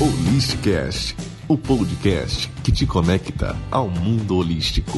[0.00, 1.16] Holisticast,
[1.48, 4.96] o podcast que te conecta ao mundo holístico.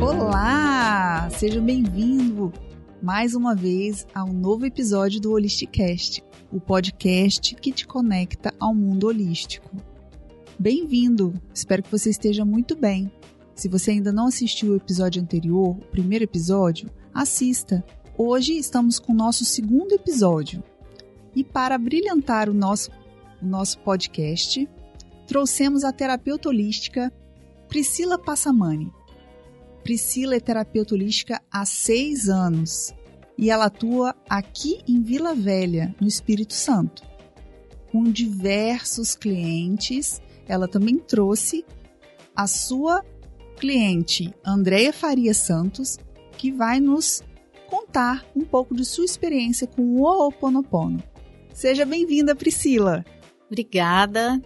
[0.00, 2.50] Olá, seja bem-vindo
[3.02, 8.74] mais uma vez a um novo episódio do Holisticast, o podcast que te conecta ao
[8.74, 9.76] mundo holístico.
[10.58, 11.34] Bem-vindo!
[11.52, 13.12] Espero que você esteja muito bem.
[13.54, 17.84] Se você ainda não assistiu o episódio anterior, o primeiro episódio, assista.
[18.16, 20.64] Hoje estamos com o nosso segundo episódio.
[21.34, 22.90] E para brilhantar o nosso,
[23.42, 24.66] o nosso podcast,
[25.26, 27.12] trouxemos a terapeuta holística
[27.68, 28.90] Priscila Passamani.
[29.82, 32.94] Priscila é terapeuta holística há seis anos
[33.36, 37.02] e ela atua aqui em Vila Velha, no Espírito Santo,
[37.92, 41.64] com diversos clientes ela também trouxe
[42.34, 43.04] a sua
[43.58, 45.98] cliente Andréia Faria Santos,
[46.36, 47.22] que vai nos
[47.68, 51.02] contar um pouco de sua experiência com o Ho'oponopono.
[51.52, 53.04] Seja bem-vinda, Priscila.
[53.46, 54.40] Obrigada.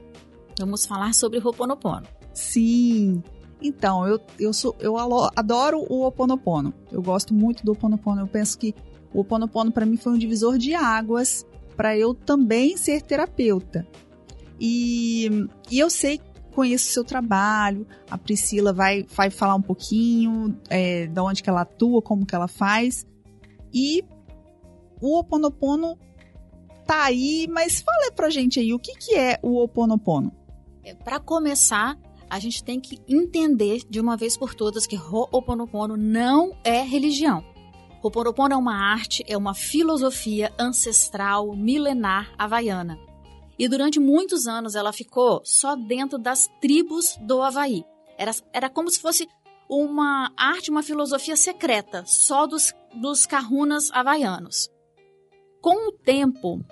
[0.58, 2.06] Vamos falar sobre o Ho'oponopono.
[2.32, 3.22] Sim.
[3.60, 4.96] Então, eu, eu, sou, eu
[5.36, 6.72] adoro o Ho'oponopono.
[6.90, 8.22] Eu gosto muito do Ho'oponopono.
[8.22, 8.74] Eu penso que
[9.12, 11.44] o Ho'oponopono para mim foi um divisor de águas
[11.76, 13.86] para eu também ser terapeuta.
[14.60, 16.20] E, e eu sei,
[16.54, 21.48] conheço o seu trabalho, a Priscila vai, vai falar um pouquinho é, de onde que
[21.48, 23.06] ela atua, como que ela faz.
[23.72, 24.04] E
[25.00, 25.98] o Ho Oponopono
[26.86, 30.30] tá aí, mas fala pra gente aí, o que, que é o Ho Oponopono?
[30.84, 35.96] É, para começar, a gente tem que entender de uma vez por todas que Ho'oponopono
[35.96, 37.42] não é religião.
[38.02, 42.98] Ho'oponopono é uma arte, é uma filosofia ancestral, milenar havaiana
[43.60, 47.84] e durante muitos anos ela ficou só dentro das tribos do Havaí.
[48.16, 49.28] Era, era como se fosse
[49.68, 54.70] uma arte, uma filosofia secreta, só dos, dos kahunas havaianos.
[55.60, 56.64] Com o tempo,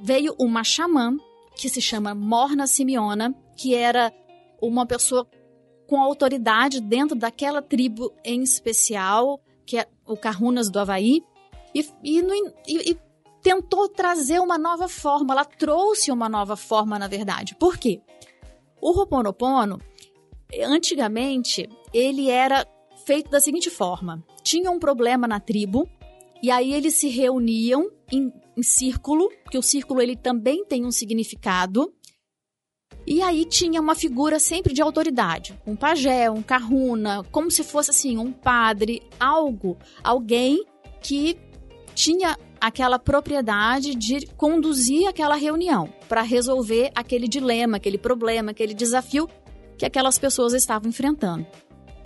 [0.00, 1.16] veio uma xamã,
[1.54, 4.12] que se chama Morna Simeona, que era
[4.60, 5.24] uma pessoa
[5.86, 11.22] com autoridade dentro daquela tribo em especial, que é o Kahunas do Havaí,
[11.72, 12.20] e, e,
[12.66, 12.98] e, e
[13.42, 17.54] tentou trazer uma nova forma, ela trouxe uma nova forma, na verdade.
[17.56, 18.00] Por quê?
[18.80, 19.80] O Ho'oponopono,
[20.64, 22.66] antigamente, ele era
[23.04, 25.88] feito da seguinte forma: tinha um problema na tribo,
[26.42, 30.92] e aí eles se reuniam em, em círculo, porque o círculo ele também tem um
[30.92, 31.92] significado.
[33.04, 37.90] E aí tinha uma figura sempre de autoridade, um pajé, um kahuna, como se fosse
[37.90, 40.64] assim, um padre, algo, alguém
[41.00, 41.36] que
[41.96, 49.28] tinha aquela propriedade de conduzir aquela reunião para resolver aquele dilema, aquele problema, aquele desafio
[49.76, 51.44] que aquelas pessoas estavam enfrentando.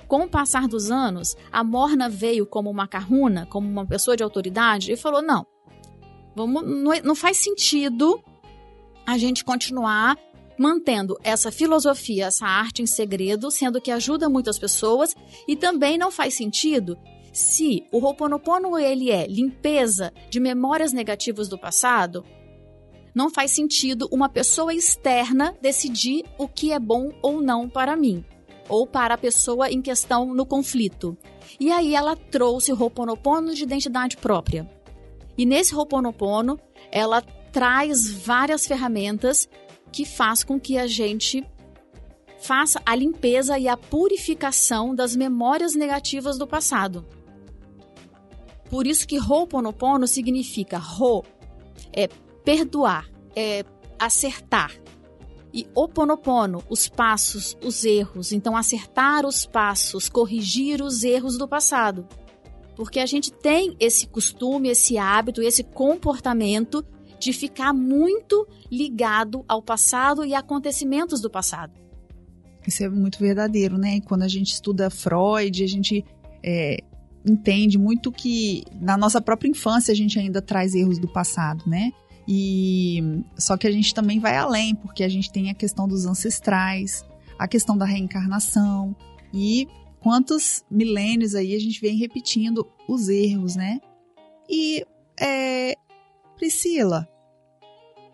[0.08, 4.22] Com o passar dos anos, a Morna veio como uma carruna, como uma pessoa de
[4.22, 5.46] autoridade e falou: não,
[6.34, 8.18] vamos, não, é, não faz sentido
[9.06, 10.16] a gente continuar
[10.58, 15.14] mantendo essa filosofia, essa arte em segredo, sendo que ajuda muitas pessoas,
[15.46, 16.96] e também não faz sentido
[17.36, 22.24] se o Ho'oponopono ele é limpeza de memórias negativas do passado,
[23.14, 28.24] não faz sentido uma pessoa externa decidir o que é bom ou não para mim,
[28.70, 31.14] ou para a pessoa em questão no conflito.
[31.60, 34.66] E aí ela trouxe o Ho'oponopono de identidade própria.
[35.36, 36.58] E nesse Ho'oponopono,
[36.90, 37.20] ela
[37.52, 39.46] traz várias ferramentas
[39.92, 41.44] que faz com que a gente
[42.38, 47.06] faça a limpeza e a purificação das memórias negativas do passado.
[48.76, 51.24] Por isso que Ho'oponopono significa Ho
[51.94, 52.08] é
[52.44, 53.64] perdoar, é
[53.98, 54.70] acertar.
[55.50, 58.32] E Oponopono, os passos, os erros.
[58.32, 62.06] Então, acertar os passos, corrigir os erros do passado.
[62.76, 66.84] Porque a gente tem esse costume, esse hábito, esse comportamento
[67.18, 71.72] de ficar muito ligado ao passado e acontecimentos do passado.
[72.66, 74.02] Isso é muito verdadeiro, né?
[74.02, 76.04] Quando a gente estuda Freud, a gente
[76.44, 76.84] é,
[77.26, 81.92] entende muito que na nossa própria infância a gente ainda traz erros do passado, né?
[82.26, 86.06] E só que a gente também vai além, porque a gente tem a questão dos
[86.06, 87.04] ancestrais,
[87.38, 88.94] a questão da reencarnação
[89.32, 89.68] e
[90.00, 93.80] quantos milênios aí a gente vem repetindo os erros, né?
[94.48, 94.84] E
[95.20, 95.74] é,
[96.36, 97.08] Priscila,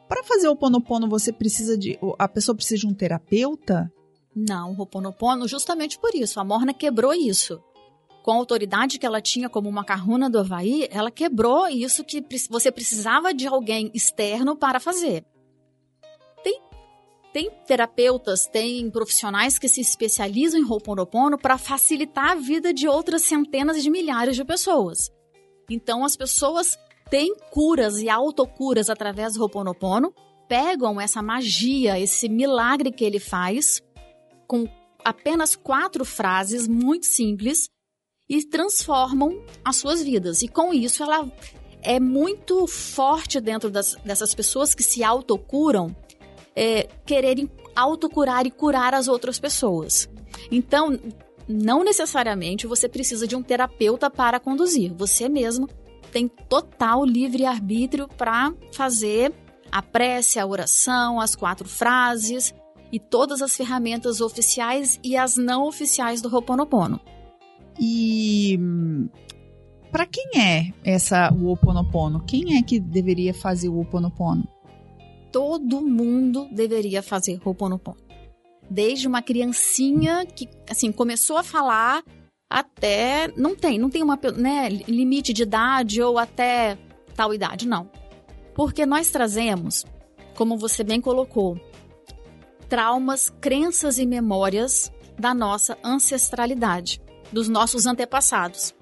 [0.08, 3.93] para fazer o ponopono você precisa de a pessoa precisa de um terapeuta?
[4.35, 6.41] Não, o ponopono justamente por isso.
[6.41, 7.62] A Morna quebrou isso
[8.23, 12.25] com a autoridade que ela tinha como uma carruna do Havaí, ela quebrou isso que
[12.49, 15.25] você precisava de alguém externo para fazer.
[16.45, 16.61] Tem
[17.33, 23.23] tem terapeutas, tem profissionais que se especializam em Ho'oponopono para facilitar a vida de outras
[23.23, 25.11] centenas de milhares de pessoas.
[25.71, 26.79] Então, as pessoas
[27.11, 30.15] têm curas e autocuras através do Ho'oponopono,
[30.47, 33.81] pegam essa magia, esse milagre que ele faz,
[34.47, 34.69] com
[35.03, 37.71] apenas quatro frases muito simples,
[38.32, 40.40] e transformam as suas vidas.
[40.40, 41.31] E com isso, ela
[41.82, 45.94] é muito forte dentro das, dessas pessoas que se autocuram,
[46.56, 50.08] é, quererem autocurar e curar as outras pessoas.
[50.50, 50.99] Então,
[51.46, 54.94] não necessariamente você precisa de um terapeuta para conduzir.
[54.94, 55.69] Você mesmo
[56.11, 59.31] tem total livre-arbítrio para fazer
[59.70, 62.55] a prece, a oração, as quatro frases
[62.90, 66.99] e todas as ferramentas oficiais e as não oficiais do Ho'oponopono.
[67.81, 68.59] E
[69.91, 72.25] para quem é essa o Ho'oponopono?
[72.25, 74.49] Quem é que deveria fazer o Ho'oponopono?
[75.31, 77.99] Todo mundo deveria fazer Ho'oponopono.
[78.71, 82.03] Desde uma criancinha que assim começou a falar
[82.49, 86.79] até não tem, não tem uma né, limite de idade ou até
[87.15, 87.91] tal idade, não.
[88.55, 89.85] Porque nós trazemos,
[90.35, 91.61] como você bem colocou,
[92.67, 97.02] traumas, crenças e memórias da nossa ancestralidade,
[97.32, 98.75] dos nossos antepassados.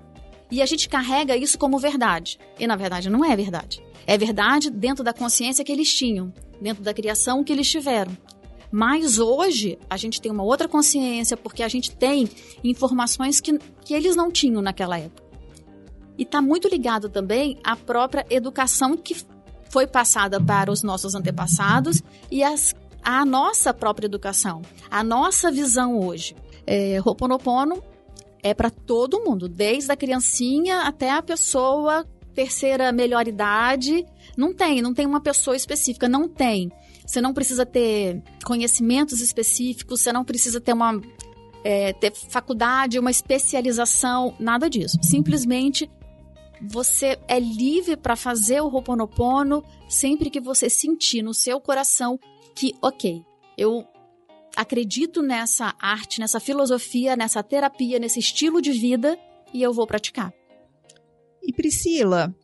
[0.50, 2.38] E a gente carrega isso como verdade.
[2.58, 3.82] E na verdade não é verdade.
[4.06, 8.17] É verdade dentro da consciência que eles tinham, dentro da criação que eles tiveram.
[8.73, 12.29] Mas hoje a gente tem uma outra consciência porque a gente tem
[12.62, 15.29] informações que, que eles não tinham naquela época.
[16.19, 19.17] E está muito ligado também à própria educação que
[19.70, 25.99] foi passada para os nossos antepassados e as, a nossa própria educação, a nossa visão
[25.99, 26.37] hoje.
[26.67, 27.82] É, Ho'oponopono
[28.43, 34.07] é para todo mundo, desde a criancinha até a pessoa terceira melhor idade.
[34.37, 36.71] Não tem, não tem uma pessoa específica, não tem.
[37.05, 41.01] Você não precisa ter conhecimentos específicos, você não precisa ter uma
[41.65, 44.99] é, ter faculdade, uma especialização, nada disso.
[45.03, 45.91] Simplesmente
[46.63, 52.19] você é livre para fazer o Ho'oponopono sempre que você sentir no seu coração
[52.55, 53.25] que, ok,
[53.57, 53.87] eu
[54.56, 59.19] acredito nessa arte, nessa filosofia, nessa terapia, nesse estilo de vida
[59.52, 60.32] e eu vou praticar.
[61.43, 62.35] E Priscila,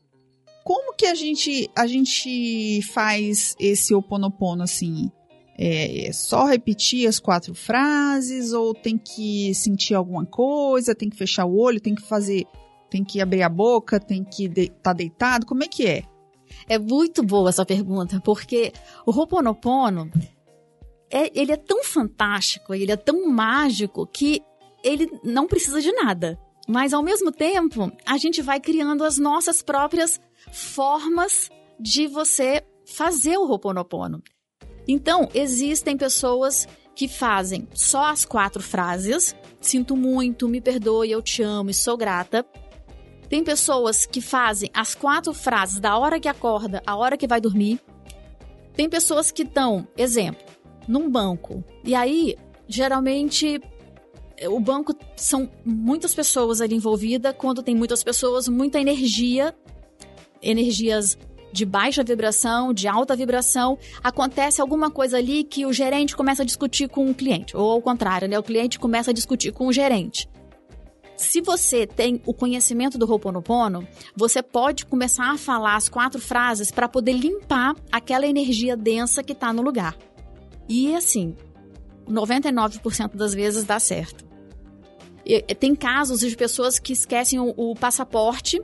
[0.64, 5.10] como que a gente a gente faz esse oponopono assim?
[5.58, 11.16] É, é só repetir as quatro frases ou tem que sentir alguma coisa, tem que
[11.16, 12.44] fechar o olho, tem que fazer,
[12.90, 15.46] tem que abrir a boca, tem que estar de, tá deitado?
[15.46, 16.04] Como é que é?
[16.68, 18.72] É muito boa essa pergunta, porque
[19.06, 20.10] o Ho'oponopono,
[21.10, 24.42] é, ele é tão fantástico, ele é tão mágico que
[24.82, 26.38] ele não precisa de nada.
[26.68, 30.20] Mas ao mesmo tempo, a gente vai criando as nossas próprias
[30.52, 31.48] formas
[31.78, 34.22] de você fazer o Ho'oponopono.
[34.88, 41.42] Então, existem pessoas que fazem só as quatro frases: sinto muito, me perdoe, eu te
[41.42, 42.44] amo e sou grata.
[43.28, 47.40] Tem pessoas que fazem as quatro frases da hora que acorda, a hora que vai
[47.40, 47.80] dormir.
[48.74, 50.44] Tem pessoas que estão, exemplo,
[50.86, 51.64] num banco.
[51.84, 52.36] E aí,
[52.68, 53.60] geralmente,
[54.48, 57.34] o banco são muitas pessoas ali envolvidas.
[57.36, 59.54] Quando tem muitas pessoas, muita energia,
[60.42, 61.18] energias
[61.52, 66.44] de baixa vibração, de alta vibração, acontece alguma coisa ali que o gerente começa a
[66.44, 68.38] discutir com o cliente, ou ao contrário, né?
[68.38, 70.28] O cliente começa a discutir com o gerente.
[71.16, 76.70] Se você tem o conhecimento do Ho'oponopono, você pode começar a falar as quatro frases
[76.70, 79.96] para poder limpar aquela energia densa que está no lugar.
[80.68, 81.34] E assim,
[82.08, 84.24] 99% das vezes dá certo.
[85.24, 88.60] E, tem casos de pessoas que esquecem o, o passaporte.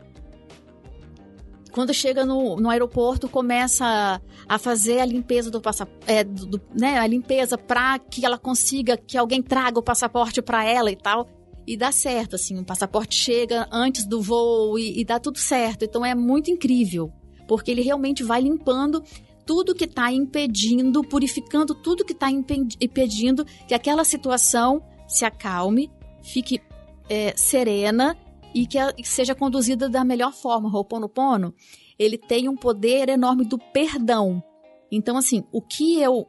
[1.72, 6.98] Quando chega no, no aeroporto, começa a, fazer a limpeza do passaporte, é, do, né,
[6.98, 11.28] a limpeza para que ela consiga que alguém traga o passaporte para ela e tal.
[11.66, 15.84] E dá certo, assim, o passaporte chega antes do voo e, e dá tudo certo.
[15.84, 17.12] Então é muito incrível,
[17.48, 19.02] porque ele realmente vai limpando
[19.44, 25.90] tudo que está impedindo, purificando tudo que está impedindo que aquela situação se acalme,
[26.22, 26.60] fique
[27.08, 28.16] é, serena
[28.54, 30.68] e que, seja conduzida da melhor forma.
[30.68, 31.54] O Ho'oponopono,
[31.98, 34.42] ele tem um poder enorme do perdão.
[34.90, 36.26] Então, assim, o que eu...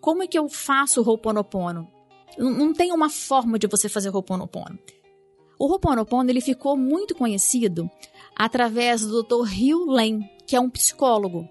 [0.00, 1.88] Como é que eu faço o Ho'oponopono?
[2.38, 4.78] Não, não tem uma forma de você fazer o Ho'oponopono.
[5.58, 7.90] O Ho'oponopono, ele ficou muito conhecido
[8.36, 9.42] através do Dr.
[9.42, 11.48] Hugh Lane, que é um psicólogo.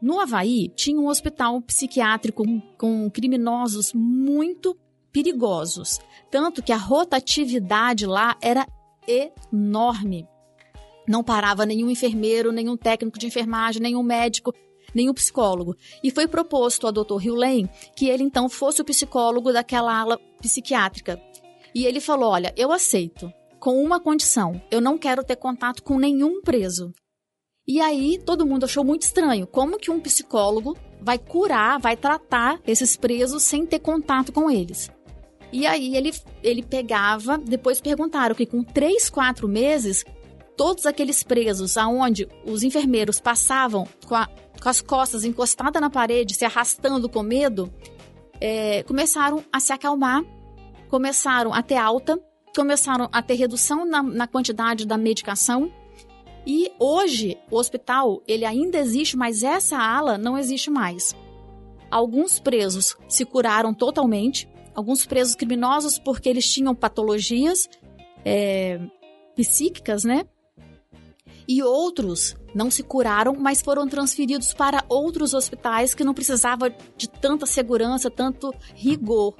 [0.00, 2.44] No Havaí, tinha um hospital psiquiátrico
[2.76, 4.76] com criminosos muito
[5.10, 5.98] perigosos.
[6.30, 8.66] Tanto que a rotatividade lá era
[9.08, 10.28] enorme.
[11.08, 14.52] Não parava nenhum enfermeiro, nenhum técnico de enfermagem, nenhum médico.
[14.94, 15.74] nenhum psicólogo.
[16.02, 17.14] E foi proposto ao Dr.
[17.14, 21.20] Hugh que ele então fosse o psicólogo daquela ala psiquiátrica.
[21.74, 25.98] E ele falou: Olha, eu aceito, com uma condição: eu não quero ter contato com
[25.98, 26.92] nenhum preso.
[27.66, 29.46] E aí todo mundo achou muito estranho.
[29.46, 34.90] Como que um psicólogo vai curar, vai tratar esses presos sem ter contato com eles?
[35.52, 40.04] E aí ele, ele pegava, depois perguntaram que com três, quatro meses,
[40.56, 44.28] todos aqueles presos aonde os enfermeiros passavam com, a,
[44.60, 47.72] com as costas encostadas na parede, se arrastando com medo,
[48.40, 50.22] é, começaram a se acalmar,
[50.88, 52.20] começaram a ter alta,
[52.54, 55.70] começaram a ter redução na, na quantidade da medicação.
[56.46, 61.14] E hoje o hospital ele ainda existe, mas essa ala não existe mais.
[61.90, 67.68] Alguns presos se curaram totalmente, alguns presos criminosos porque eles tinham patologias
[68.24, 68.80] é,
[69.34, 70.24] psíquicas, né?
[71.48, 77.08] E outros não se curaram, mas foram transferidos para outros hospitais que não precisavam de
[77.08, 79.34] tanta segurança, tanto rigor.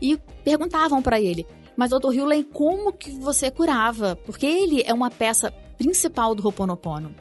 [0.00, 4.16] E perguntavam para ele: "Mas doutor Hewley, como que você curava?
[4.24, 7.14] Porque ele é uma peça principal do Ho'oponopono.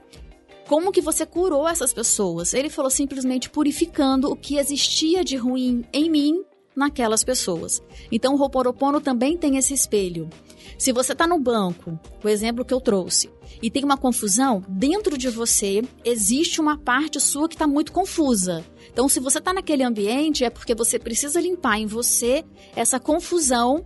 [0.67, 2.53] Como que você curou essas pessoas?
[2.53, 6.43] Ele falou simplesmente purificando o que existia de ruim em mim
[6.75, 7.81] naquelas pessoas.
[8.11, 10.29] Então o Ho'oponopono também tem esse espelho.
[10.77, 15.17] Se você está no banco, o exemplo que eu trouxe, e tem uma confusão, dentro
[15.17, 18.65] de você existe uma parte sua que está muito confusa.
[18.91, 22.43] Então, se você está naquele ambiente, é porque você precisa limpar em você
[22.75, 23.85] essa confusão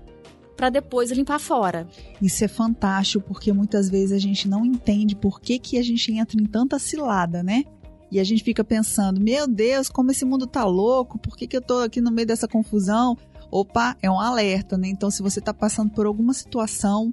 [0.55, 1.88] para depois limpar fora.
[2.22, 6.12] Isso é fantástico, porque muitas vezes a gente não entende por que, que a gente
[6.12, 7.63] entra em tanta cilada, né?
[8.12, 11.57] E a gente fica pensando, meu Deus, como esse mundo tá louco, por que, que
[11.57, 13.17] eu tô aqui no meio dessa confusão?
[13.50, 14.88] Opa, é um alerta, né?
[14.88, 17.12] Então, se você tá passando por alguma situação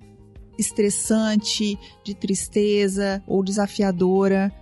[0.58, 4.52] estressante, de tristeza ou desafiadora,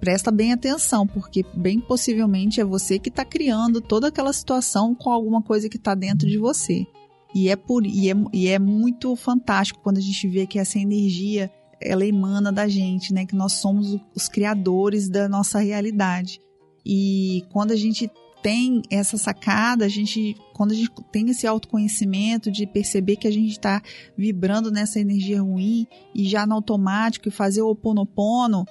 [0.00, 5.10] presta bem atenção, porque bem possivelmente é você que está criando toda aquela situação com
[5.10, 6.86] alguma coisa que está dentro de você.
[7.34, 10.78] E é, por, e, é, e é muito fantástico quando a gente vê que essa
[10.78, 13.26] energia ela emana da gente, né?
[13.26, 16.40] Que nós somos os criadores da nossa realidade.
[16.84, 18.10] E quando a gente
[18.42, 23.32] tem essa sacada, a gente, quando a gente tem esse autoconhecimento de perceber que a
[23.32, 23.80] gente está
[24.16, 28.66] vibrando nessa energia ruim e já no automático fazer o oponopono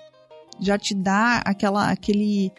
[0.60, 2.52] já te dá aquela, aquele,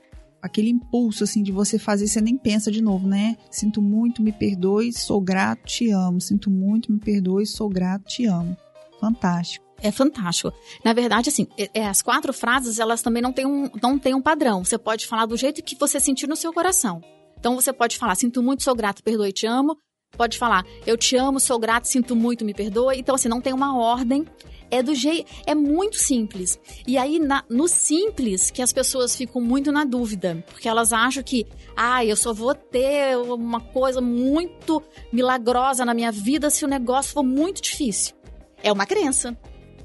[0.42, 3.37] aquele impulso assim de você fazer, você nem pensa de novo, né?
[3.50, 6.20] Sinto muito, me perdoe, sou grato, te amo.
[6.20, 8.56] Sinto muito, me perdoe, sou grato, te amo.
[9.00, 10.52] Fantástico é fantástico.
[10.84, 14.14] Na verdade, assim, é, é, as quatro frases, elas também não têm, um, não têm
[14.14, 14.64] um padrão.
[14.64, 17.02] Você pode falar do jeito que você sentir no seu coração.
[17.38, 19.76] Então, você pode falar, sinto muito, sou grato, perdoe, te amo.
[20.16, 22.99] Pode falar, eu te amo, sou grato, sinto muito, me perdoe.
[22.99, 24.26] Então, assim, não tem uma ordem.
[24.71, 26.59] É do jeito, é muito simples.
[26.87, 30.42] E aí, na, no simples, que as pessoas ficam muito na dúvida.
[30.50, 36.11] Porque elas acham que, ah, eu só vou ter uma coisa muito milagrosa na minha
[36.11, 38.14] vida se o negócio for muito difícil.
[38.62, 39.37] É uma crença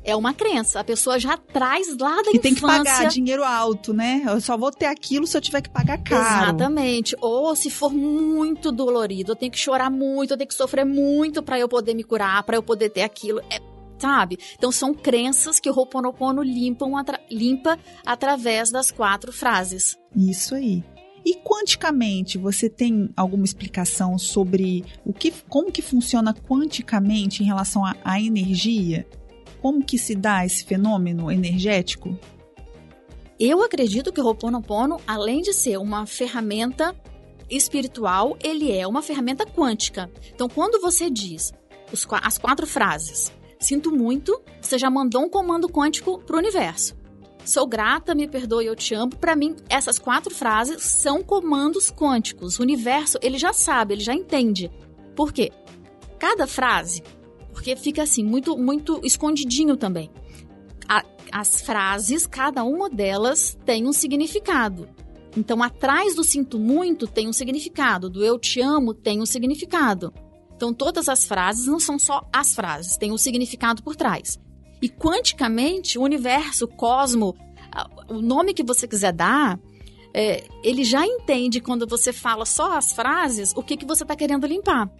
[0.08, 0.80] é uma crença.
[0.80, 2.42] A pessoa já traz lá da que infância.
[2.42, 4.24] tem que pagar dinheiro alto, né?
[4.26, 6.48] Eu só vou ter aquilo se eu tiver que pagar caro.
[6.48, 7.16] Exatamente.
[7.22, 11.44] Ou se for muito dolorido, eu tenho que chorar muito, eu tenho que sofrer muito
[11.44, 13.42] para eu poder me curar, para eu poder ter aquilo.
[13.52, 13.60] É,
[14.00, 14.40] sabe?
[14.56, 16.42] Então são crenças que o Ho'oponopono
[16.98, 19.98] atra limpa através das quatro frases.
[20.16, 20.84] Isso aí.
[21.26, 27.84] E quanticamente, você tem alguma explicação sobre o que, como que funciona quanticamente em relação
[28.06, 29.06] à energia?
[29.62, 32.18] Como que se dá esse fenômeno energético?
[33.40, 36.96] Eu acredito que o Ho'oponopono, além de ser uma ferramenta
[37.50, 40.10] espiritual, ele é uma ferramenta quântica.
[40.34, 41.54] Então, quando você diz
[41.92, 46.96] os, as quatro frases, sinto muito, você já mandou um comando quântico para o universo.
[47.46, 49.16] Sou grata, me perdoe, eu te amo.
[49.16, 52.60] Para mim, essas quatro frases são comandos quânticos.
[52.60, 54.70] O universo, ele já sabe, ele já entende.
[55.16, 55.52] Por quê?
[56.20, 57.02] Cada frase
[57.58, 60.12] porque fica assim, muito, muito escondidinho também.
[60.88, 64.88] A, as frases, cada uma delas tem um significado.
[65.36, 70.14] Então, atrás do sinto muito tem um significado, do eu te amo tem um significado.
[70.56, 74.40] Então, todas as frases não são só as frases, tem um significado por trás.
[74.80, 77.36] E quanticamente, o universo, o cosmo,
[78.08, 79.60] o nome que você quiser dar,
[80.14, 84.16] é, ele já entende quando você fala só as frases o que, que você está
[84.16, 84.92] querendo limpar.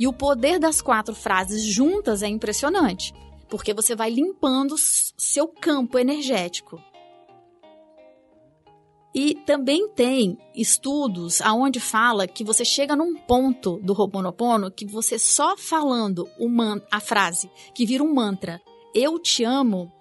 [0.00, 3.12] E o poder das quatro frases juntas é impressionante,
[3.50, 6.82] porque você vai limpando seu campo energético.
[9.14, 15.18] E também tem estudos aonde fala que você chega num ponto do Ho'oponopono que você
[15.18, 16.26] só falando
[16.90, 18.58] a frase, que vira um mantra,
[18.94, 19.92] eu te amo,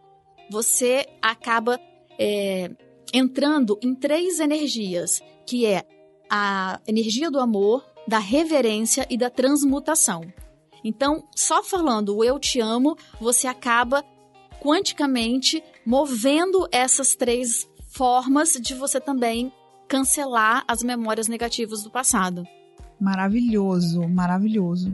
[0.49, 1.77] você acaba
[2.17, 2.71] é,
[3.13, 5.83] entrando em três energias, que é
[6.29, 10.21] a energia do amor, da reverência e da transmutação.
[10.83, 14.03] Então, só falando o eu te amo, você acaba
[14.59, 19.53] quanticamente movendo essas três formas de você também
[19.87, 22.43] cancelar as memórias negativas do passado.
[22.99, 24.91] Maravilhoso, maravilhoso.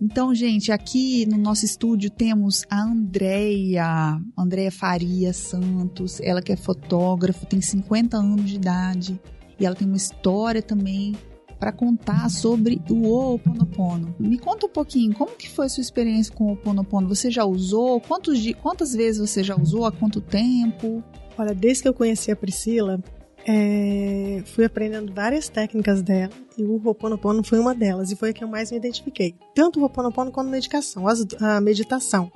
[0.00, 6.56] Então, gente, aqui no nosso estúdio temos a Andréia, Andréia Faria Santos, ela que é
[6.56, 9.20] fotógrafa, tem 50 anos de idade
[9.60, 11.14] e ela tem uma história também
[11.58, 14.14] para contar sobre o Ho'oponopono.
[14.18, 17.08] Me conta um pouquinho, como que foi a sua experiência com o Ho'oponopono?
[17.08, 18.00] Você já usou?
[18.00, 19.86] Quantos, quantas vezes você já usou?
[19.86, 21.02] Há quanto tempo?
[21.38, 23.02] Olha, desde que eu conheci a Priscila,
[23.46, 28.32] é, fui aprendendo várias técnicas dela e o Ho'oponopono foi uma delas e foi a
[28.32, 29.34] que eu mais me identifiquei.
[29.54, 31.06] Tanto o Ho'oponopono quanto a meditação.
[31.06, 32.30] As, a meditação.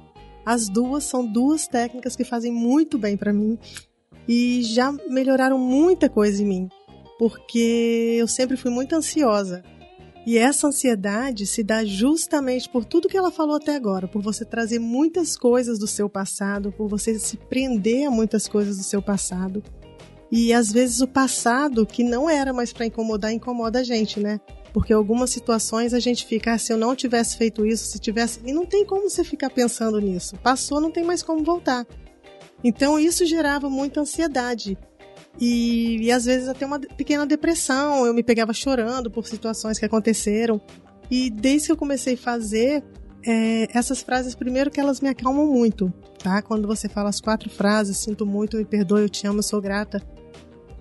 [0.44, 3.58] As duas são duas técnicas que fazem muito bem para mim
[4.26, 6.68] e já melhoraram muita coisa em mim,
[7.18, 9.62] porque eu sempre fui muito ansiosa.
[10.26, 14.44] E essa ansiedade se dá justamente por tudo que ela falou até agora, por você
[14.44, 19.00] trazer muitas coisas do seu passado, por você se prender a muitas coisas do seu
[19.00, 19.62] passado.
[20.30, 24.38] E às vezes o passado, que não era mais para incomodar, incomoda a gente, né?
[24.74, 28.40] Porque algumas situações a gente fica, ah, se eu não tivesse feito isso, se tivesse.
[28.44, 30.36] E não tem como você ficar pensando nisso.
[30.42, 31.86] Passou, não tem mais como voltar.
[32.62, 34.76] Então isso gerava muita ansiedade.
[35.40, 38.04] E, e às vezes até uma pequena depressão.
[38.06, 40.60] Eu me pegava chorando por situações que aconteceram.
[41.10, 42.84] E desde que eu comecei a fazer,
[43.26, 46.42] é, essas frases, primeiro que elas me acalmam muito, tá?
[46.42, 49.60] Quando você fala as quatro frases, sinto muito, me perdoe, eu te amo, eu sou
[49.60, 50.02] grata,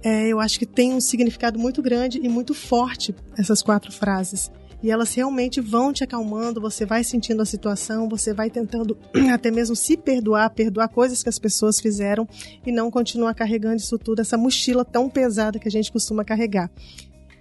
[0.04, 4.52] é, eu acho que tem um significado muito grande e muito forte essas quatro frases.
[4.82, 8.98] E elas realmente vão te acalmando, você vai sentindo a situação, você vai tentando
[9.34, 12.28] até mesmo se perdoar, perdoar coisas que as pessoas fizeram
[12.66, 16.70] e não continuar carregando isso tudo, essa mochila tão pesada que a gente costuma carregar.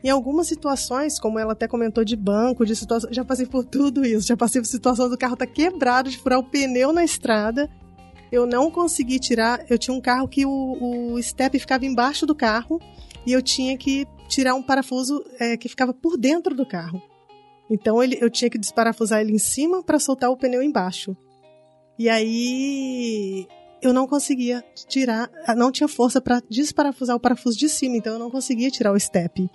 [0.02, 4.05] Em algumas situações, como ela até comentou de banco, de situação, já passei por tudo
[4.05, 4.26] isso.
[4.26, 7.68] Já passei por situação do carro tá quebrado, de furar o pneu na estrada
[8.31, 9.64] eu não consegui tirar.
[9.68, 12.81] Eu tinha um carro que o, o step ficava embaixo do carro
[13.27, 17.03] e eu tinha que tirar um parafuso é, que ficava por dentro do carro.
[17.70, 21.16] Então ele, eu tinha que desparafusar ele em cima para soltar o pneu embaixo.
[21.98, 23.46] E aí
[23.83, 28.18] eu não conseguia tirar, não tinha força para desparafusar o parafuso de cima, então eu
[28.18, 29.50] não conseguia tirar o step.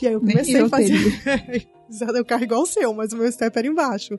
[0.00, 0.96] E aí eu comecei eu a fazer.
[2.20, 4.18] o carro igual o seu, mas o meu step era embaixo.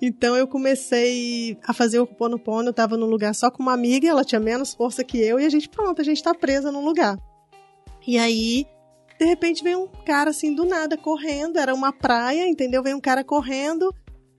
[0.00, 4.08] Então eu comecei a fazer o Pono, eu tava num lugar só com uma amiga,
[4.08, 6.84] ela tinha menos força que eu, e a gente, pronto, a gente tá presa num
[6.84, 7.16] lugar.
[8.04, 8.66] E aí,
[9.22, 12.82] de repente vem um cara assim do nada correndo, era uma praia, entendeu?
[12.82, 13.94] Vem um cara correndo,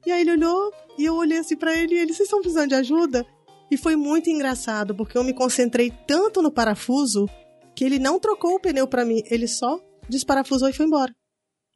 [0.05, 2.67] e aí ele olhou, e eu olhei assim para ele, e ele, vocês estão precisando
[2.67, 3.25] de ajuda?
[3.71, 7.29] E foi muito engraçado, porque eu me concentrei tanto no parafuso
[7.73, 11.13] que ele não trocou o pneu para mim, ele só desparafusou e foi embora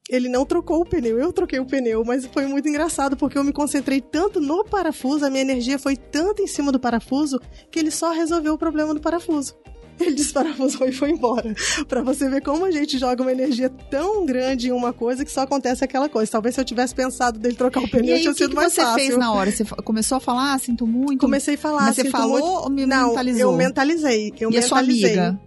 [0.10, 3.43] ele não trocou o pneu, eu troquei o pneu, mas foi muito engraçado porque eu
[3.43, 7.39] me concentrei tanto no parafuso, a minha energia foi tanto em cima do parafuso
[7.70, 9.56] que ele só resolveu o problema do parafuso.
[10.00, 11.54] Ele desparafusou e foi embora.
[11.88, 15.32] para você ver como a gente joga uma energia tão grande em uma coisa que
[15.32, 16.32] só acontece aquela coisa.
[16.32, 18.92] Talvez se eu tivesse pensado dele trocar o pneu, aí, tinha sido mais fácil.
[18.92, 19.52] O que você fez na hora?
[19.52, 21.20] Você começou a falar, ah, sinto muito?
[21.20, 22.46] Comecei a falar, Mas você falou muito...
[22.46, 23.52] ou me Não, mentalizou?
[23.52, 24.34] eu mentalizei.
[24.40, 24.60] Eu e mentalizei.
[24.60, 25.40] a sua amiga?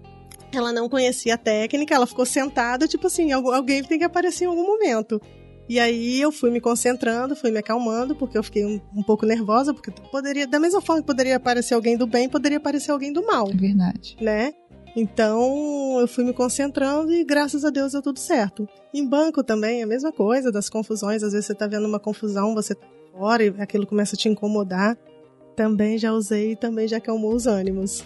[0.53, 4.49] ela não conhecia a técnica, ela ficou sentada, tipo assim, alguém tem que aparecer em
[4.49, 5.21] algum momento.
[5.71, 9.25] E aí eu fui me concentrando, fui me acalmando, porque eu fiquei um, um, pouco
[9.25, 13.13] nervosa, porque poderia, da mesma forma que poderia aparecer alguém do bem, poderia aparecer alguém
[13.13, 13.49] do mal.
[13.49, 14.17] É verdade.
[14.21, 14.53] Né?
[14.97, 18.69] Então eu fui me concentrando e graças a Deus deu tudo certo.
[18.93, 22.53] Em banco também, a mesma coisa, das confusões, às vezes você tá vendo uma confusão,
[22.53, 24.99] você tá fora e aquilo começa a te incomodar.
[25.55, 28.03] Também já usei e também já acalmou os ânimos.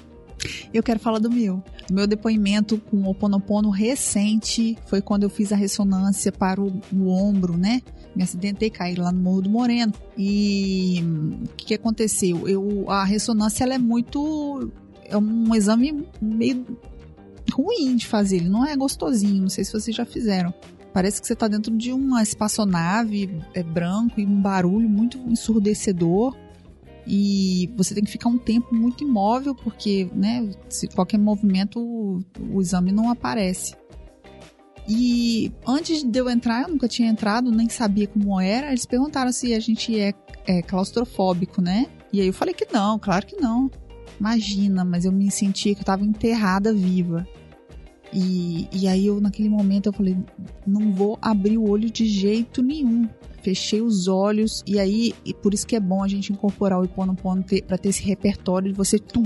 [0.73, 1.63] Eu quero falar do meu.
[1.91, 7.09] Meu depoimento com o Oponopono recente foi quando eu fiz a ressonância para o, o
[7.09, 7.83] ombro, né?
[8.15, 9.93] Me acidentei, caí lá no Morro do Moreno.
[10.17, 11.03] E
[11.45, 12.49] o que, que, aconteceu?
[12.49, 14.71] Eu, a ressonância ela é muito.
[15.05, 16.65] É um exame meio
[17.53, 18.37] ruim de fazer.
[18.37, 19.43] Ele não é gostosinho.
[19.43, 20.55] Não sei se vocês já fizeram.
[20.93, 26.37] Parece que você está dentro de uma espaçonave é branco e um barulho muito ensurdecedor
[27.07, 32.21] e você tem que ficar um tempo muito imóvel porque, né, se qualquer movimento o,
[32.51, 33.77] o exame não aparece.
[34.89, 38.69] E antes de eu entrar, eu nunca tinha entrado, nem sabia como era.
[38.69, 40.13] Eles perguntaram se a gente é,
[40.47, 41.87] é claustrofóbico, né?
[42.13, 43.71] E aí eu falei que não, claro que não.
[44.21, 47.27] Imagina, mas eu me sentia que eu estava enterrada viva.
[48.13, 50.17] E, e aí eu, naquele momento, eu falei,
[50.67, 53.09] não vou abrir o olho de jeito nenhum
[53.45, 56.85] fechei os olhos e aí e por isso que é bom a gente incorporar o
[56.85, 59.25] Iponopono para ter esse repertório de você tum,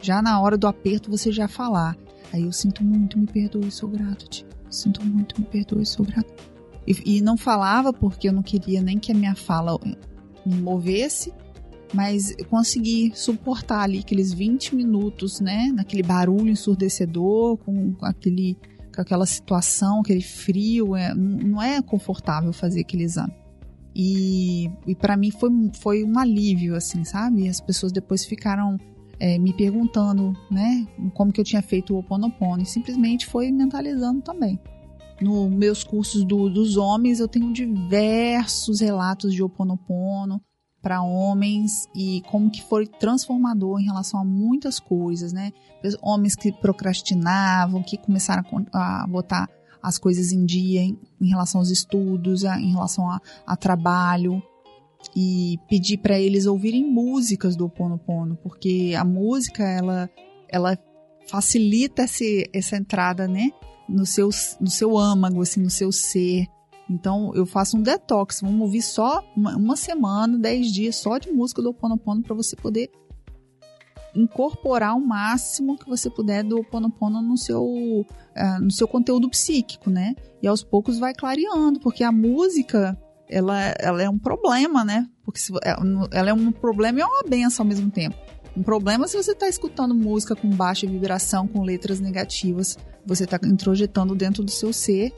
[0.00, 1.96] já na hora do aperto você já falar.
[2.32, 4.46] Aí eu sinto muito, me perdoe, sou grato, tia.
[4.70, 6.32] Sinto muito, me perdoe, sou grato.
[6.86, 9.78] E, e não falava porque eu não queria nem que a minha fala
[10.44, 11.32] me movesse,
[11.92, 18.56] mas eu consegui suportar ali aqueles 20 minutos, né, naquele barulho ensurdecedor, com aquele
[18.94, 23.32] com aquela situação, aquele frio, é, não é confortável fazer aquele exame.
[24.00, 27.48] E, e para mim foi, foi um alívio, assim, sabe?
[27.48, 28.78] As pessoas depois ficaram
[29.18, 32.62] é, me perguntando, né, como que eu tinha feito o Ho Oponopono.
[32.62, 34.56] E simplesmente foi mentalizando também.
[35.20, 40.40] Nos meus cursos do, dos homens, eu tenho diversos relatos de Ho Oponopono
[40.80, 45.50] para homens e como que foi transformador em relação a muitas coisas, né?
[46.00, 49.48] Homens que procrastinavam, que começaram a, botar
[49.82, 54.42] as coisas em dia em, em relação aos estudos, a, em relação a, a trabalho
[55.14, 60.10] e pedir para eles ouvirem músicas do Ho Oponopono, porque a música ela
[60.48, 60.78] ela
[61.28, 63.50] facilita esse, essa entrada, né,
[63.88, 66.46] no seu no seu âmago, assim, no seu ser.
[66.90, 71.30] Então eu faço um detox, vamos ouvir só uma, uma semana, dez dias só de
[71.30, 72.90] música do Ho Oponopono para você poder
[74.14, 79.28] incorporar o máximo que você puder do Ho Oponopono no seu, uh, no seu conteúdo
[79.28, 80.14] psíquico, né?
[80.42, 85.08] E aos poucos vai clareando, porque a música ela, ela é um problema, né?
[85.24, 85.76] Porque se, é,
[86.12, 88.16] ela é um problema e é uma benção ao mesmo tempo.
[88.56, 93.38] Um problema se você está escutando música com baixa vibração, com letras negativas, você está
[93.44, 95.12] introjetando dentro do seu ser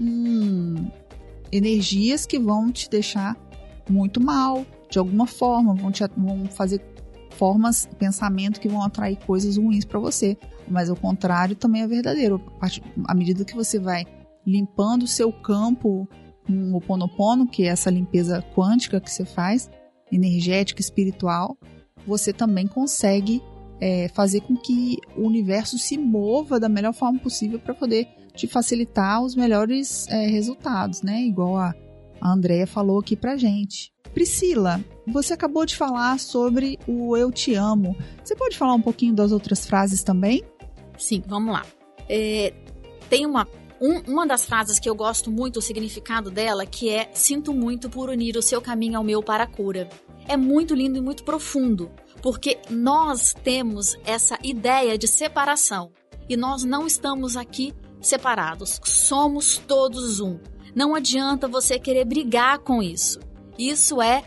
[0.00, 0.88] um,
[1.52, 3.36] energias que vão te deixar
[3.88, 6.80] muito mal, de alguma forma, vão, te, vão fazer
[7.36, 10.36] formas, pensamento que vão atrair coisas ruins para você.
[10.68, 12.40] Mas o contrário também é verdadeiro.
[13.06, 14.04] À medida que você vai
[14.46, 16.08] limpando o seu campo
[16.46, 19.70] com o Ponopono, que é essa limpeza quântica que você faz,
[20.10, 21.56] energética, espiritual,
[22.06, 23.42] você também consegue
[23.80, 28.46] é, fazer com que o universo se mova da melhor forma possível para poder te
[28.46, 31.22] facilitar os melhores é, resultados, né?
[31.22, 31.74] Igual a,
[32.20, 33.92] a Andrea falou aqui pra gente.
[34.12, 37.96] Priscila, você acabou de falar sobre o eu te amo.
[38.24, 40.42] Você pode falar um pouquinho das outras frases também?
[40.98, 41.66] Sim, vamos lá.
[42.08, 42.54] É,
[43.10, 43.46] tem uma,
[43.80, 47.90] um, uma das frases que eu gosto muito, o significado dela, que é Sinto muito
[47.90, 49.88] por unir o seu caminho ao meu para a cura.
[50.26, 51.90] É muito lindo e muito profundo,
[52.22, 55.92] porque nós temos essa ideia de separação
[56.28, 58.80] e nós não estamos aqui separados.
[58.82, 60.38] Somos todos um.
[60.76, 63.18] Não adianta você querer brigar com isso.
[63.58, 64.22] Isso é,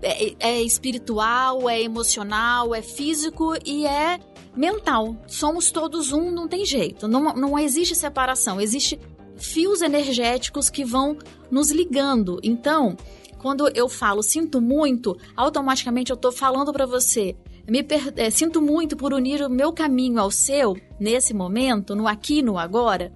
[0.00, 4.20] é, é espiritual, é emocional, é físico e é
[4.56, 5.16] mental.
[5.26, 7.08] Somos todos um, não tem jeito.
[7.08, 8.60] Não, não existe separação.
[8.60, 9.00] Existe
[9.36, 11.18] fios energéticos que vão
[11.50, 12.38] nos ligando.
[12.40, 12.96] Então,
[13.38, 17.34] quando eu falo sinto muito, automaticamente eu estou falando para você
[17.68, 18.12] me per...
[18.16, 22.58] é, sinto muito por unir o meu caminho ao seu, nesse momento, no aqui no
[22.58, 23.12] agora,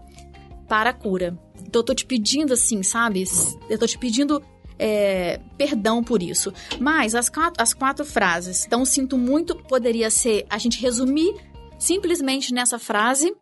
[0.68, 1.38] para a cura.
[1.74, 3.24] Então eu tô te pedindo assim, sabe?
[3.68, 4.40] Eu tô te pedindo
[4.78, 6.52] é, perdão por isso.
[6.78, 11.34] Mas as quatro, as quatro frases, então sinto muito, poderia ser a gente resumir
[11.76, 13.34] simplesmente nessa frase.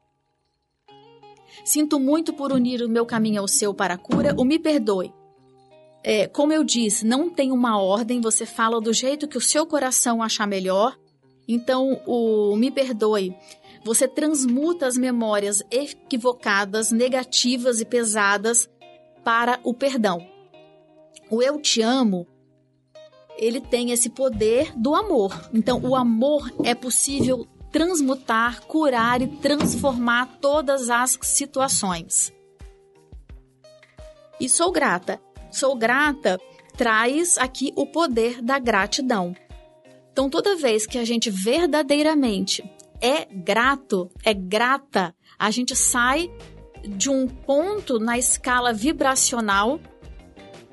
[1.63, 4.35] Sinto muito por unir o meu caminho ao seu para a cura.
[4.39, 5.13] O me perdoe.
[6.03, 9.67] É, como eu disse, não tem uma ordem, você fala do jeito que o seu
[9.67, 10.99] coração achar melhor.
[11.47, 13.37] Então, o me perdoe.
[13.85, 18.69] Você transmuta as memórias equivocadas, negativas e pesadas
[19.25, 20.27] para o perdão.
[21.31, 22.27] O eu te amo,
[23.37, 25.51] ele tem esse poder do amor.
[25.53, 32.33] Então, o amor é possível transmutar, curar e transformar todas as situações.
[34.39, 35.21] E sou grata.
[35.51, 36.39] Sou grata
[36.77, 39.35] traz aqui o poder da gratidão.
[40.13, 42.63] Então, toda vez que a gente verdadeiramente
[43.03, 46.31] é grato, é grata, a gente sai
[46.89, 49.81] de um ponto na escala vibracional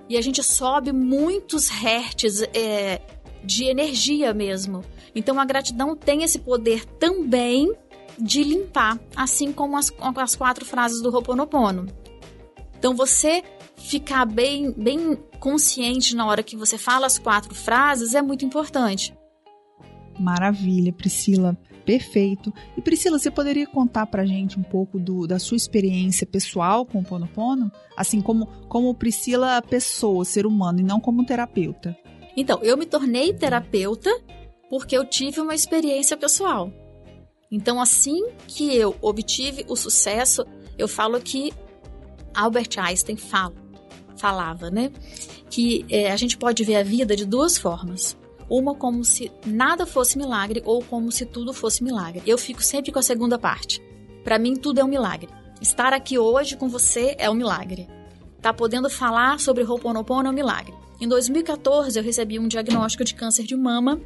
[0.07, 3.01] e a gente sobe muitos hertz é,
[3.43, 4.83] de energia mesmo.
[5.15, 7.73] Então, a gratidão tem esse poder também
[8.17, 11.87] de limpar, assim como as, as quatro frases do Ho'oponopono.
[12.77, 13.43] Então, você
[13.75, 19.17] ficar bem, bem consciente na hora que você fala as quatro frases é muito importante.
[20.19, 21.57] Maravilha, Priscila.
[21.89, 22.53] Perfeito.
[22.77, 26.99] E Priscila, você poderia contar pra gente um pouco do, da sua experiência pessoal com
[26.99, 27.71] o Ponopono?
[27.97, 31.97] Assim como, como Priscila pessoa, ser humano, e não como terapeuta.
[32.37, 34.07] Então, eu me tornei terapeuta
[34.69, 36.71] porque eu tive uma experiência pessoal.
[37.51, 40.45] Então, assim que eu obtive o sucesso,
[40.77, 41.51] eu falo que
[42.35, 43.55] Albert Einstein fala,
[44.15, 44.91] falava, né?
[45.49, 48.15] Que é, a gente pode ver a vida de duas formas
[48.49, 52.23] uma como se nada fosse milagre ou como se tudo fosse milagre.
[52.25, 53.81] Eu fico sempre com a segunda parte.
[54.23, 55.29] Para mim, tudo é um milagre.
[55.61, 57.87] Estar aqui hoje com você é um milagre.
[58.41, 60.73] Tá podendo falar sobre Ho'oponopono é um milagre.
[60.99, 64.01] Em 2014, eu recebi um diagnóstico de câncer de mama.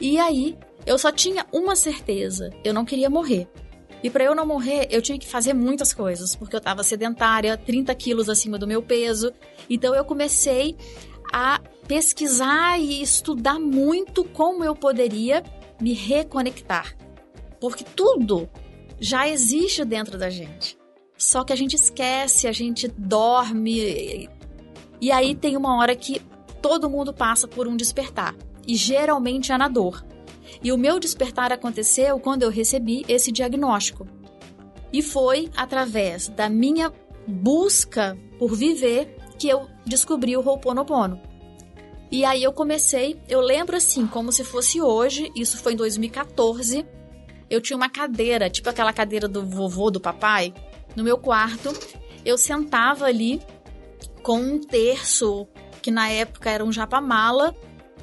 [0.00, 3.48] E aí, eu só tinha uma certeza: eu não queria morrer.
[4.02, 7.56] E para eu não morrer, eu tinha que fazer muitas coisas, porque eu estava sedentária,
[7.56, 9.32] 30 quilos acima do meu peso.
[9.70, 10.76] Então eu comecei
[11.32, 11.60] a
[11.92, 15.42] pesquisar e estudar muito como eu poderia
[15.78, 16.96] me reconectar.
[17.60, 18.48] Porque tudo
[18.98, 20.78] já existe dentro da gente.
[21.18, 24.26] Só que a gente esquece, a gente dorme.
[25.02, 26.22] E aí tem uma hora que
[26.62, 28.34] todo mundo passa por um despertar.
[28.66, 30.02] E geralmente é na dor.
[30.64, 34.08] E o meu despertar aconteceu quando eu recebi esse diagnóstico.
[34.90, 36.90] E foi através da minha
[37.28, 41.31] busca por viver que eu descobri o Ho'oponopono.
[42.12, 46.86] E aí eu comecei, eu lembro assim, como se fosse hoje, isso foi em 2014.
[47.48, 50.52] Eu tinha uma cadeira, tipo aquela cadeira do vovô, do papai,
[50.94, 51.72] no meu quarto.
[52.22, 53.40] Eu sentava ali
[54.22, 55.48] com um terço,
[55.80, 57.56] que na época era um japamala,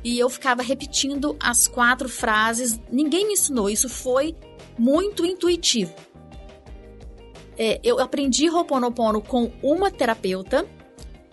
[0.03, 2.81] e eu ficava repetindo as quatro frases.
[2.91, 4.35] Ninguém me ensinou, isso foi
[4.75, 5.93] muito intuitivo.
[7.55, 10.67] É, eu aprendi Ho'oponopono com uma terapeuta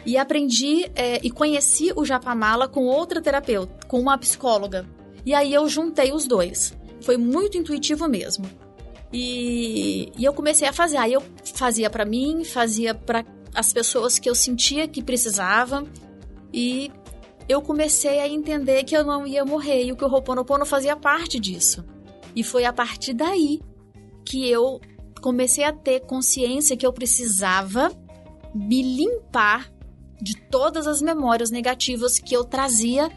[0.07, 4.87] e aprendi é, e conheci o Japamala com outra terapeuta, com uma psicóloga.
[5.25, 6.73] E aí eu juntei os dois.
[7.03, 8.49] Foi muito intuitivo mesmo.
[9.13, 10.99] E, e eu comecei a fazer.
[10.99, 11.23] Aí eu
[11.55, 15.89] fazia para mim, fazia para as pessoas que eu sentia que precisavam.
[16.53, 16.93] E
[17.49, 20.95] eu comecei a entender que eu não ia morrer e o que o Ho'oponopono fazia
[20.95, 21.85] parte disso.
[22.35, 23.61] E foi a partir daí
[24.25, 24.81] que eu
[25.21, 27.91] comecei a ter consciência que eu precisava
[28.55, 29.76] me limpar
[30.21, 33.11] de todas as memórias negativas que eu trazia,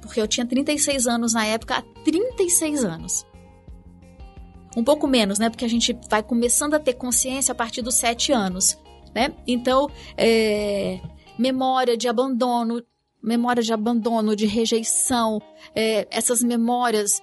[0.00, 3.26] porque eu tinha 36 anos na época, há 36 anos.
[4.76, 5.48] Um pouco menos, né?
[5.48, 8.76] Porque a gente vai começando a ter consciência a partir dos 7 anos,
[9.14, 9.32] né?
[9.46, 11.00] Então, é,
[11.38, 12.82] memória de abandono,
[13.22, 15.40] memória de abandono, de rejeição,
[15.74, 17.22] é, essas memórias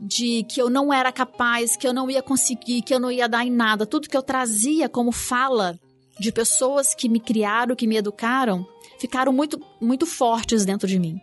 [0.00, 3.28] de que eu não era capaz, que eu não ia conseguir, que eu não ia
[3.28, 5.78] dar em nada, tudo que eu trazia como fala
[6.18, 8.66] de pessoas que me criaram, que me educaram,
[8.98, 11.20] ficaram muito, muito fortes dentro de mim.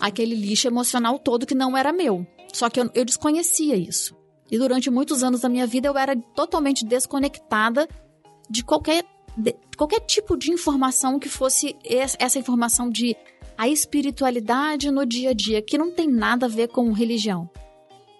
[0.00, 2.26] Aquele lixo emocional todo que não era meu.
[2.52, 4.16] Só que eu, eu desconhecia isso.
[4.50, 7.88] E durante muitos anos da minha vida eu era totalmente desconectada
[8.48, 9.04] de qualquer
[9.36, 11.76] de, qualquer tipo de informação que fosse
[12.18, 13.16] essa informação de
[13.56, 17.48] a espiritualidade no dia a dia, que não tem nada a ver com religião.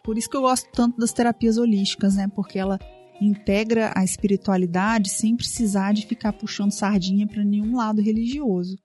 [0.03, 2.29] Por isso que eu gosto tanto das terapias holísticas, né?
[2.35, 2.79] Porque ela
[3.21, 8.77] integra a espiritualidade sem precisar de ficar puxando sardinha para nenhum lado religioso,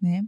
[0.00, 0.24] né?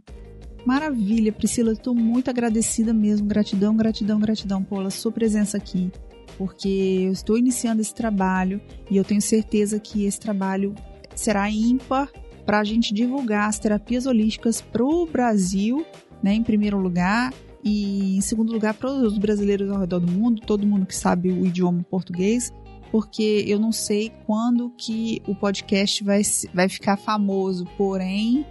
[0.65, 3.27] Maravilha, Priscila, estou muito agradecida mesmo.
[3.27, 5.91] Gratidão, gratidão, gratidão pela sua presença aqui,
[6.37, 10.73] porque eu estou iniciando esse trabalho e eu tenho certeza que esse trabalho
[11.15, 12.11] será ímpar
[12.45, 15.85] para a gente divulgar as terapias holísticas para o Brasil,
[16.21, 20.41] né, em primeiro lugar, e em segundo lugar para os brasileiros ao redor do mundo,
[20.45, 22.53] todo mundo que sabe o idioma português,
[22.91, 26.21] porque eu não sei quando que o podcast vai,
[26.53, 28.45] vai ficar famoso, porém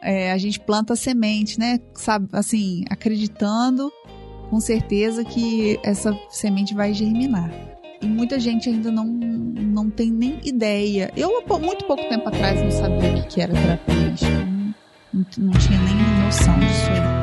[0.00, 1.78] é, a gente planta semente, né?
[1.94, 3.90] Sabe, assim, acreditando
[4.50, 7.50] com certeza que essa semente vai germinar
[8.02, 11.12] e muita gente ainda não, não tem nem ideia.
[11.16, 11.30] Eu,
[11.60, 13.92] muito pouco tempo atrás, não sabia o que era terapia
[15.12, 17.21] não, não tinha nem noção disso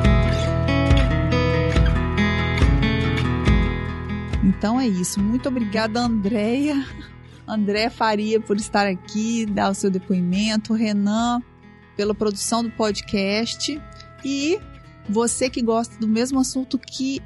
[4.50, 5.20] Então é isso.
[5.20, 6.84] Muito obrigada, Andréia.
[7.46, 10.74] André Faria por estar aqui, dar o seu depoimento.
[10.74, 11.40] Renan,
[11.96, 13.80] pela produção do podcast.
[14.24, 14.58] E
[15.08, 17.22] você que gosta do mesmo assunto que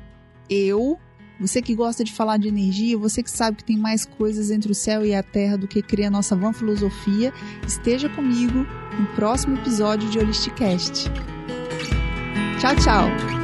[0.48, 0.98] eu,
[1.40, 4.70] você que gosta de falar de energia, você que sabe que tem mais coisas entre
[4.70, 7.32] o céu e a terra do que cria a nossa van filosofia,
[7.66, 8.66] esteja comigo
[8.98, 11.10] no próximo episódio de Holisticast.
[12.60, 13.43] Tchau, tchau!